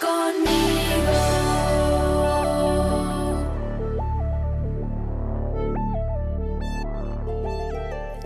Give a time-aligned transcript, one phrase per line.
[0.00, 0.80] conmigo.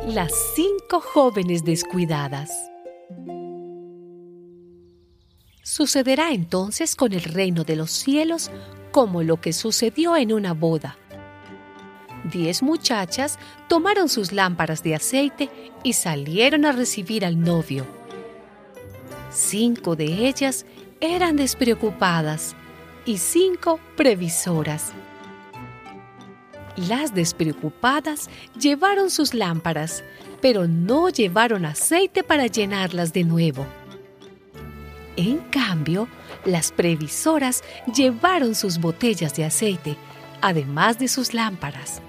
[0.07, 2.51] Las cinco jóvenes descuidadas.
[5.63, 8.51] Sucederá entonces con el reino de los cielos
[8.93, 10.97] como lo que sucedió en una boda.
[12.31, 15.51] Diez muchachas tomaron sus lámparas de aceite
[15.83, 17.87] y salieron a recibir al novio.
[19.31, 20.65] Cinco de ellas
[21.01, 22.55] eran despreocupadas
[23.05, 24.93] y cinco previsoras.
[26.77, 28.29] Las despreocupadas
[28.59, 30.03] llevaron sus lámparas,
[30.41, 33.65] pero no llevaron aceite para llenarlas de nuevo.
[35.17, 36.09] En cambio,
[36.45, 37.63] las previsoras
[37.95, 39.97] llevaron sus botellas de aceite,
[40.41, 42.03] además de sus lámparas.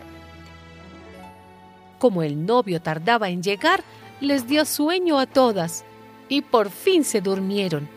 [1.99, 3.83] Como el novio tardaba en llegar,
[4.19, 5.85] les dio sueño a todas
[6.27, 7.94] y por fin se durmieron.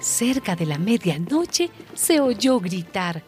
[0.00, 3.22] Cerca de la medianoche se oyó gritar,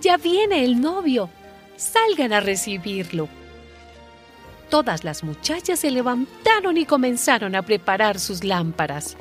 [0.00, 1.30] Ya viene el novio,
[1.76, 3.28] salgan a recibirlo.
[4.68, 9.16] Todas las muchachas se levantaron y comenzaron a preparar sus lámparas.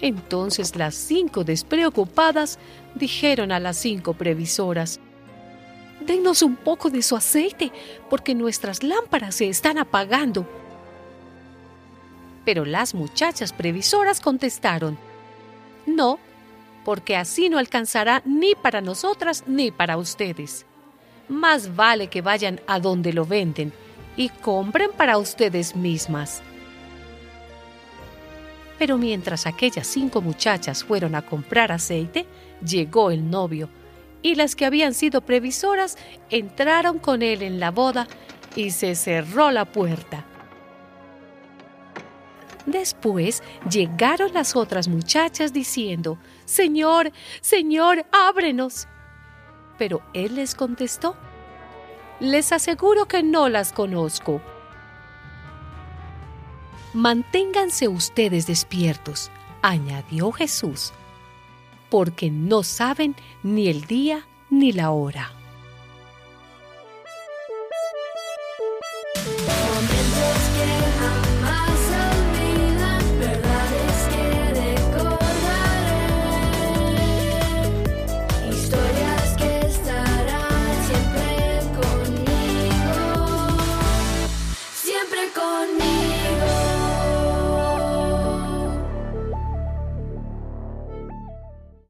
[0.00, 2.58] Entonces las cinco despreocupadas
[2.96, 4.98] dijeron a las cinco previsoras,
[6.04, 7.70] Denos un poco de su aceite,
[8.10, 10.48] porque nuestras lámparas se están apagando.
[12.44, 14.98] Pero las muchachas previsoras contestaron,
[15.86, 16.18] No,
[16.84, 20.66] porque así no alcanzará ni para nosotras ni para ustedes.
[21.28, 23.72] Más vale que vayan a donde lo venden
[24.16, 26.42] y compren para ustedes mismas.
[28.78, 32.26] Pero mientras aquellas cinco muchachas fueron a comprar aceite,
[32.66, 33.68] llegó el novio,
[34.22, 35.96] y las que habían sido previsoras
[36.30, 38.06] entraron con él en la boda
[38.56, 40.24] y se cerró la puerta.
[42.66, 48.86] Después llegaron las otras muchachas diciendo, Señor, Señor, ábrenos.
[49.78, 51.16] Pero él les contestó,
[52.20, 54.40] Les aseguro que no las conozco.
[56.94, 59.30] Manténganse ustedes despiertos,
[59.60, 60.92] añadió Jesús,
[61.90, 65.32] porque no saben ni el día ni la hora.
[70.54, 71.41] Que